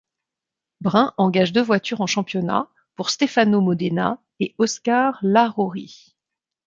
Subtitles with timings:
[0.79, 6.15] Brun engage deux voitures en championnat, pour Stefano Modena et Oscar Larrauri.